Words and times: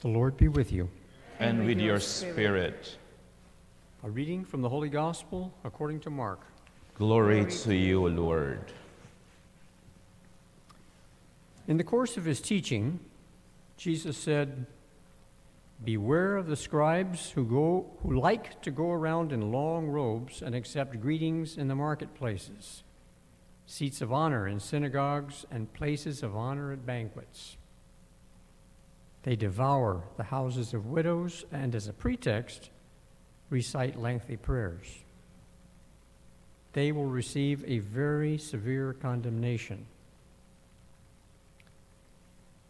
The 0.00 0.08
Lord 0.08 0.38
be 0.38 0.48
with 0.48 0.72
you. 0.72 0.88
And 1.38 1.66
with 1.66 1.78
your 1.78 2.00
spirit. 2.00 2.96
A 4.02 4.08
reading 4.08 4.46
from 4.46 4.62
the 4.62 4.68
Holy 4.68 4.88
Gospel 4.88 5.52
according 5.62 6.00
to 6.00 6.10
Mark. 6.10 6.40
Glory 6.94 7.44
to 7.44 7.74
you, 7.74 8.08
Lord. 8.08 8.72
In 11.68 11.76
the 11.76 11.84
course 11.84 12.16
of 12.16 12.24
his 12.24 12.40
teaching, 12.40 12.98
Jesus 13.76 14.16
said, 14.16 14.64
Beware 15.84 16.36
of 16.36 16.46
the 16.46 16.56
scribes 16.56 17.30
who, 17.32 17.44
go, 17.44 17.90
who 18.02 18.18
like 18.18 18.62
to 18.62 18.70
go 18.70 18.90
around 18.90 19.32
in 19.32 19.52
long 19.52 19.88
robes 19.88 20.40
and 20.40 20.54
accept 20.54 20.98
greetings 21.00 21.58
in 21.58 21.68
the 21.68 21.74
marketplaces, 21.74 22.84
seats 23.66 24.00
of 24.00 24.14
honor 24.14 24.48
in 24.48 24.60
synagogues, 24.60 25.44
and 25.50 25.72
places 25.74 26.22
of 26.22 26.34
honor 26.34 26.72
at 26.72 26.86
banquets. 26.86 27.58
They 29.22 29.36
devour 29.36 30.04
the 30.16 30.24
houses 30.24 30.72
of 30.72 30.86
widows 30.86 31.44
and, 31.52 31.74
as 31.74 31.88
a 31.88 31.92
pretext, 31.92 32.70
recite 33.50 34.00
lengthy 34.00 34.36
prayers. 34.36 34.86
They 36.72 36.92
will 36.92 37.06
receive 37.06 37.64
a 37.66 37.80
very 37.80 38.38
severe 38.38 38.94
condemnation. 38.94 39.86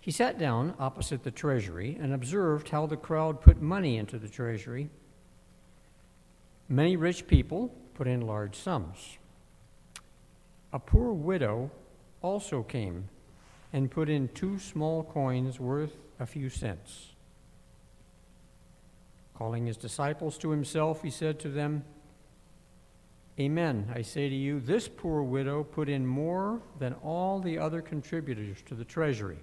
He 0.00 0.10
sat 0.10 0.36
down 0.36 0.74
opposite 0.80 1.22
the 1.22 1.30
treasury 1.30 1.96
and 2.00 2.12
observed 2.12 2.70
how 2.70 2.86
the 2.86 2.96
crowd 2.96 3.40
put 3.40 3.62
money 3.62 3.98
into 3.98 4.18
the 4.18 4.28
treasury. 4.28 4.90
Many 6.68 6.96
rich 6.96 7.28
people 7.28 7.72
put 7.94 8.08
in 8.08 8.22
large 8.22 8.56
sums. 8.56 9.18
A 10.72 10.78
poor 10.80 11.12
widow 11.12 11.70
also 12.20 12.62
came 12.64 13.08
and 13.72 13.90
put 13.90 14.08
in 14.08 14.28
two 14.28 14.58
small 14.58 15.02
coins 15.02 15.58
worth 15.58 15.96
a 16.20 16.26
few 16.26 16.48
cents. 16.48 17.12
Calling 19.34 19.66
his 19.66 19.76
disciples 19.76 20.38
to 20.38 20.50
himself, 20.50 21.02
he 21.02 21.10
said 21.10 21.40
to 21.40 21.48
them, 21.48 21.84
Amen, 23.40 23.90
I 23.94 24.02
say 24.02 24.28
to 24.28 24.34
you, 24.34 24.60
this 24.60 24.88
poor 24.88 25.22
widow 25.22 25.64
put 25.64 25.88
in 25.88 26.06
more 26.06 26.60
than 26.78 26.92
all 27.02 27.40
the 27.40 27.58
other 27.58 27.80
contributors 27.80 28.58
to 28.66 28.74
the 28.74 28.84
treasury. 28.84 29.38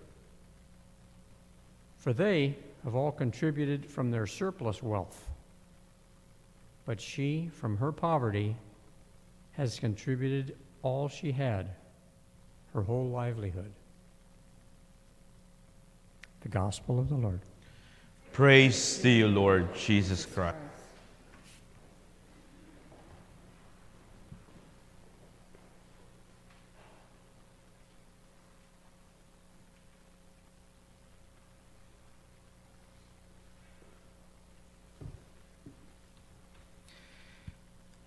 For 1.98 2.14
they 2.14 2.56
have 2.84 2.96
all 2.96 3.12
contributed 3.12 3.86
from 3.86 4.12
their 4.12 4.28
surplus 4.28 4.84
wealth. 4.84 5.28
But 6.86 7.02
she, 7.02 7.50
from 7.52 7.78
her 7.78 7.92
poverty, 7.92 8.56
has 9.52 9.80
contributed 9.80 10.56
all 10.82 11.10
she 11.10 11.32
had, 11.32 11.72
her 12.74 12.84
whole 12.84 13.10
livelihood. 13.10 13.74
The 16.50 16.58
Gospel 16.58 16.98
of 16.98 17.10
the 17.10 17.16
Lord. 17.16 17.42
Praise 18.34 18.98
to 19.04 19.10
you, 19.10 19.28
Lord 19.28 19.76
Jesus 19.76 20.26
Christ. 20.26 20.58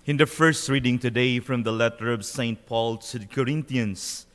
In 0.04 0.16
the 0.16 0.26
first 0.26 0.68
reading 0.68 0.98
today 0.98 1.38
from 1.38 1.62
the 1.62 1.70
letter 1.70 2.10
of 2.12 2.24
St. 2.24 2.66
Paul 2.66 2.96
to 2.96 3.20
the 3.20 3.26
Corinthians, 3.26 4.26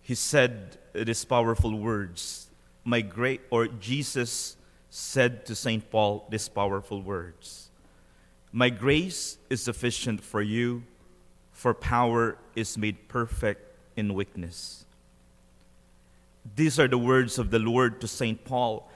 he 0.00 0.14
said 0.14 0.78
these 0.94 1.26
powerful 1.26 1.78
words. 1.78 2.48
My 2.84 3.00
great, 3.00 3.40
or 3.50 3.68
Jesus 3.68 4.56
said 4.90 5.46
to 5.46 5.54
St. 5.54 5.88
Paul 5.90 6.26
these 6.28 6.48
powerful 6.48 7.00
words 7.00 7.70
My 8.52 8.70
grace 8.70 9.38
is 9.48 9.62
sufficient 9.62 10.20
for 10.20 10.42
you, 10.42 10.82
for 11.52 11.74
power 11.74 12.36
is 12.54 12.76
made 12.76 13.08
perfect 13.08 13.76
in 13.96 14.14
weakness. 14.14 14.84
These 16.56 16.78
are 16.80 16.88
the 16.88 16.98
words 16.98 17.38
of 17.38 17.50
the 17.50 17.58
Lord 17.58 18.00
to 18.00 18.08
St. 18.08 18.44
Paul 18.44 18.90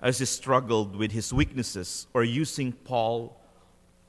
as 0.00 0.18
he 0.18 0.24
struggled 0.24 0.94
with 0.94 1.12
his 1.12 1.32
weaknesses, 1.32 2.06
or 2.14 2.24
using 2.24 2.72
Paul's 2.72 3.32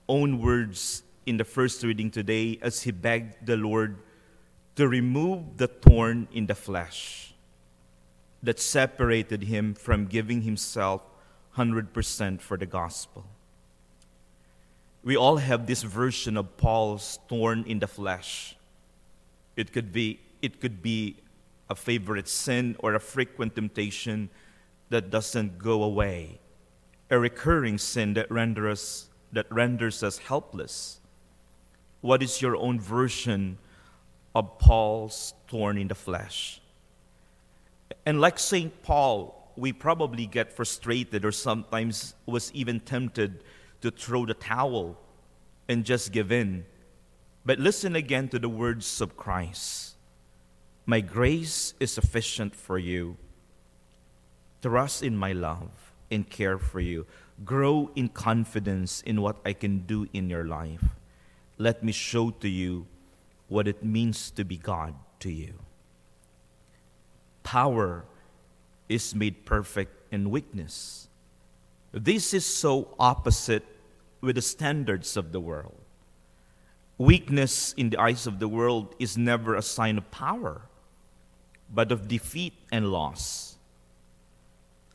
own 0.07 0.39
words 0.39 1.03
in 1.25 1.37
the 1.37 1.43
first 1.43 1.83
reading 1.83 2.11
today 2.11 2.59
as 2.61 2.83
he 2.83 2.91
begged 2.91 3.45
the 3.45 3.57
Lord 3.57 3.97
to 4.75 4.87
remove 4.87 5.57
the 5.57 5.67
thorn 5.67 6.27
in 6.31 6.45
the 6.45 6.53
flesh 6.53 7.34
that 8.43 8.59
separated 8.59 9.43
him 9.43 9.73
from 9.73 10.05
giving 10.05 10.41
himself 10.41 11.01
100% 11.57 12.41
for 12.41 12.57
the 12.57 12.65
gospel. 12.65 13.25
We 15.03 15.15
all 15.15 15.37
have 15.37 15.67
this 15.67 15.83
version 15.83 16.37
of 16.37 16.57
Paul's 16.57 17.19
thorn 17.29 17.63
in 17.67 17.79
the 17.79 17.87
flesh. 17.87 18.55
It 19.55 19.71
could 19.71 19.91
be, 19.91 20.19
it 20.41 20.59
could 20.59 20.81
be 20.81 21.17
a 21.69 21.75
favorite 21.75 22.27
sin 22.27 22.75
or 22.79 22.93
a 22.93 22.99
frequent 22.99 23.55
temptation 23.55 24.29
that 24.89 25.09
doesn't 25.09 25.57
go 25.57 25.83
away, 25.83 26.39
a 27.09 27.17
recurring 27.19 27.77
sin 27.77 28.13
that 28.15 28.29
renders, 28.29 29.09
that 29.31 29.51
renders 29.51 30.03
us 30.03 30.17
helpless 30.17 30.99
what 32.05 32.21
is 32.21 32.39
your 32.39 32.55
own 32.55 32.79
version 32.79 33.57
of 34.35 34.59
Paul's 34.59 35.33
thorn 35.47 35.75
in 35.79 35.87
the 35.87 35.95
flesh? 35.95 36.61
And 38.05 38.21
like 38.21 38.37
St. 38.39 38.83
Paul, 38.83 39.51
we 39.55 39.73
probably 39.73 40.25
get 40.25 40.53
frustrated 40.53 41.25
or 41.25 41.31
sometimes 41.31 42.13
was 42.25 42.51
even 42.53 42.79
tempted 42.79 43.43
to 43.81 43.91
throw 43.91 44.25
the 44.25 44.33
towel 44.33 44.97
and 45.67 45.85
just 45.85 46.11
give 46.11 46.31
in. 46.31 46.65
But 47.45 47.59
listen 47.59 47.95
again 47.95 48.27
to 48.29 48.39
the 48.39 48.49
words 48.49 49.01
of 49.01 49.17
Christ 49.17 49.95
My 50.85 51.01
grace 51.01 51.73
is 51.79 51.91
sufficient 51.91 52.55
for 52.55 52.77
you. 52.77 53.17
Trust 54.61 55.03
in 55.03 55.15
my 55.15 55.31
love 55.31 55.93
and 56.11 56.29
care 56.29 56.57
for 56.57 56.79
you. 56.79 57.05
Grow 57.43 57.91
in 57.95 58.09
confidence 58.09 59.01
in 59.01 59.21
what 59.21 59.37
I 59.45 59.53
can 59.53 59.79
do 59.79 60.07
in 60.13 60.29
your 60.29 60.45
life 60.45 60.83
let 61.57 61.83
me 61.83 61.91
show 61.91 62.31
to 62.31 62.49
you 62.49 62.85
what 63.47 63.67
it 63.67 63.83
means 63.83 64.31
to 64.31 64.43
be 64.43 64.57
God 64.57 64.93
to 65.19 65.31
you. 65.31 65.53
Power 67.45 68.03
is 68.89 69.13
made 69.13 69.45
perfect 69.45 70.11
in 70.11 70.31
weakness. 70.31 71.07
This 71.91 72.33
is 72.33 72.43
so 72.43 72.95
opposite 72.99 73.63
with 74.19 74.35
the 74.35 74.41
standards 74.41 75.15
of 75.15 75.31
the 75.31 75.39
world. 75.39 75.79
Weakness 76.97 77.73
in 77.73 77.91
the 77.91 78.01
eyes 78.01 78.25
of 78.25 78.39
the 78.39 78.47
world 78.47 78.95
is 78.97 79.15
never 79.15 79.53
a 79.53 79.61
sign 79.61 79.99
of 79.99 80.09
power, 80.09 80.63
but 81.71 81.91
of 81.91 82.07
defeat 82.07 82.53
and 82.71 82.91
loss, 82.91 83.57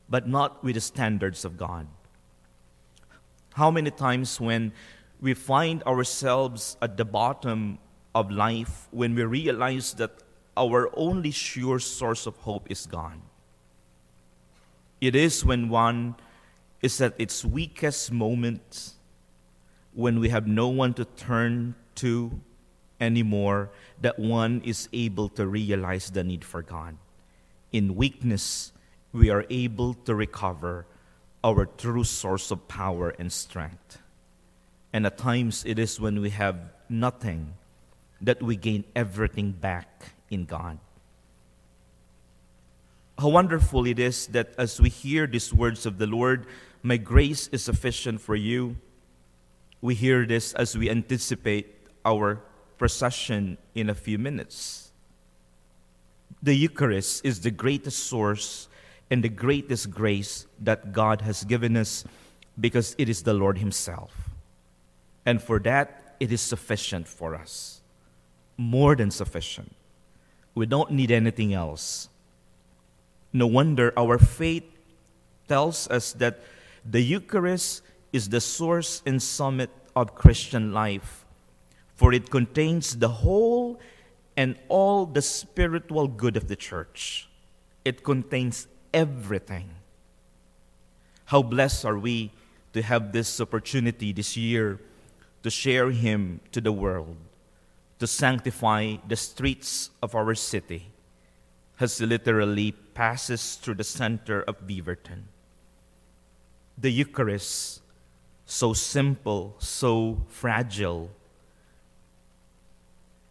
but 0.09 0.27
not 0.27 0.65
with 0.65 0.75
the 0.75 0.81
standards 0.81 1.44
of 1.44 1.56
God. 1.56 1.87
How 3.55 3.71
many 3.71 3.93
times 3.93 4.41
when 4.41 4.72
we 5.21 5.34
find 5.34 5.84
ourselves 5.84 6.77
at 6.83 6.97
the 6.97 7.05
bottom 7.05 7.78
of 8.12 8.31
life 8.33 8.89
when 8.91 9.15
we 9.15 9.22
realize 9.22 9.94
that 9.94 10.10
our 10.56 10.91
only 10.97 11.31
sure 11.31 11.78
source 11.78 12.27
of 12.27 12.37
hope 12.38 12.71
is 12.71 12.87
God. 12.87 13.21
It 15.00 15.16
is 15.16 15.44
when 15.44 15.69
one 15.69 16.16
is 16.83 17.00
at 17.00 17.15
its 17.19 17.44
weakest 17.44 18.12
moment, 18.12 18.93
when 19.94 20.21
we 20.21 20.28
have 20.28 20.47
no 20.47 20.69
one 20.69 20.94
to 20.94 21.05
turn 21.05 21.75
to 21.97 22.41
anymore, 23.00 23.71
that 24.00 24.19
one 24.19 24.60
is 24.65 24.89
able 24.93 25.28
to 25.31 25.47
realize 25.47 26.10
the 26.10 26.25
need 26.25 26.44
for 26.44 26.62
God. 26.62 26.97
In 27.72 27.97
weakness, 27.97 28.72
we 29.12 29.31
are 29.31 29.47
able 29.50 29.94
to 29.94 30.15
recover 30.15 30.86
our 31.42 31.65
true 31.65 32.04
source 32.04 32.51
of 32.51 32.69
power 32.69 33.10
and 33.19 33.33
strength. 33.33 33.98
And 34.92 35.07
at 35.07 35.19
times 35.19 35.65
it 35.65 35.78
is 35.78 36.01
when 36.01 36.21
we 36.21 36.30
have 36.30 36.57
nothing 36.89 37.54
that 38.21 38.43
we 38.43 38.57
gain 38.57 38.84
everything 38.95 39.53
back 39.53 40.13
in 40.31 40.45
God. 40.45 40.78
How 43.19 43.28
wonderful 43.28 43.87
it 43.87 43.99
is 43.99 44.27
that 44.28 44.55
as 44.57 44.81
we 44.81 44.89
hear 44.89 45.27
these 45.27 45.53
words 45.53 45.84
of 45.84 45.99
the 45.99 46.07
Lord, 46.07 46.47
my 46.83 46.97
grace 46.97 47.49
is 47.49 47.63
sufficient 47.63 48.21
for 48.21 48.34
you, 48.34 48.77
we 49.83 49.95
hear 49.95 50.27
this 50.27 50.53
as 50.55 50.77
we 50.77 50.89
anticipate 50.89 51.75
our 52.05 52.41
procession 52.78 53.59
in 53.75 53.91
a 53.91 53.95
few 53.95 54.19
minutes. 54.19 54.91
The 56.43 56.55
Eucharist 56.55 57.25
is 57.25 57.41
the 57.41 57.51
greatest 57.51 58.05
source 58.05 58.69
and 59.11 59.22
the 59.22 59.28
greatest 59.28 59.91
grace 59.91 60.47
that 60.61 60.93
God 60.93 61.21
has 61.22 61.45
given 61.45 61.77
us 61.77 62.05
because 62.59 62.95
it 62.97 63.09
is 63.09 63.22
the 63.22 63.34
Lord 63.34 63.59
Himself. 63.59 64.31
And 65.27 65.43
for 65.43 65.59
that, 65.61 66.17
it 66.21 66.33
is 66.33 66.41
sufficient 66.41 67.07
for 67.07 67.34
us. 67.34 67.81
More 68.60 68.95
than 68.95 69.10
sufficient. 69.10 69.72
We 70.54 70.66
don't 70.66 70.91
need 70.91 71.10
anything 71.10 71.54
else. 71.54 72.10
No 73.33 73.47
wonder 73.47 73.91
our 73.97 74.18
faith 74.18 74.65
tells 75.48 75.89
us 75.89 76.12
that 76.21 76.41
the 76.84 77.01
Eucharist 77.01 77.80
is 78.12 78.28
the 78.28 78.41
source 78.41 79.01
and 79.07 79.22
summit 79.22 79.71
of 79.97 80.15
Christian 80.15 80.74
life, 80.74 81.24
for 81.97 82.12
it 82.12 82.28
contains 82.28 82.98
the 82.98 83.09
whole 83.09 83.80
and 84.36 84.57
all 84.68 85.07
the 85.07 85.22
spiritual 85.22 86.07
good 86.07 86.36
of 86.36 86.48
the 86.48 86.57
church. 86.57 87.30
It 87.86 88.04
contains 88.04 88.68
everything. 88.92 89.71
How 91.33 91.42
blessed 91.42 91.86
are 91.86 91.98
we 91.98 92.30
to 92.74 92.83
have 92.83 93.12
this 93.12 93.41
opportunity 93.41 94.12
this 94.12 94.36
year 94.36 94.78
to 95.45 95.48
share 95.48 95.91
Him 95.91 96.41
to 96.53 96.60
the 96.60 96.72
world, 96.72 97.16
to 98.00 98.06
sanctify 98.06 98.97
the 99.06 99.14
streets 99.14 99.91
of 100.02 100.14
our 100.14 100.34
city, 100.34 100.91
as 101.78 102.00
literally 102.00 102.72
passes 102.72 103.56
through 103.56 103.74
the 103.74 103.84
center 103.84 104.42
of 104.42 104.66
Beaverton. 104.66 105.24
The 106.78 106.91
Eucharist, 106.91 107.82
so 108.47 108.72
simple, 108.72 109.54
so 109.58 110.24
fragile, 110.28 111.10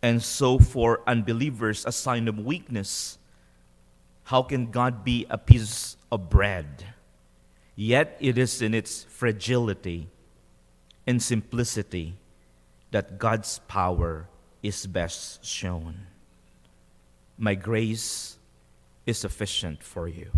and 0.02 0.22
so 0.22 0.60
for 0.60 1.02
unbelievers 1.08 1.84
a 1.86 1.92
sign 1.92 2.28
of 2.28 2.38
weakness. 2.38 3.18
How 4.26 4.44
can 4.44 4.70
God 4.70 5.04
be 5.04 5.26
a 5.30 5.38
piece 5.38 5.98
of 6.12 6.30
bread? 6.30 6.86
Yet 7.76 8.16
it 8.20 8.38
is 8.38 8.62
in 8.62 8.76
its 8.76 9.04
fragility 9.04 10.10
and 11.08 11.22
simplicity 11.22 12.16
that 12.92 13.18
God's 13.18 13.60
power 13.68 14.28
is 14.62 14.88
best 14.88 15.46
shown. 15.46 16.08
My 17.38 17.56
grace 17.56 18.38
is 19.06 19.18
sufficient 19.18 19.84
for 19.84 20.08
you. 20.08 20.32